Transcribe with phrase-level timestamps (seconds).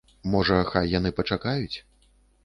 [0.35, 1.77] Можа, хай яны пачакаюць?